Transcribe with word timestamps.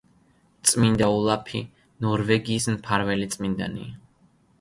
წმინდა 0.69 1.09
ოლაფი 1.17 1.61
ნორვეგიის 2.05 2.65
მფარველი 2.77 3.29
წმინდანია. 3.37 3.93